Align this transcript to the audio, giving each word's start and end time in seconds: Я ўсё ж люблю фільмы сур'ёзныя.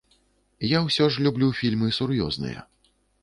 Я 0.67 0.79
ўсё 0.85 1.09
ж 1.15 1.25
люблю 1.27 1.49
фільмы 1.61 1.91
сур'ёзныя. 1.99 2.65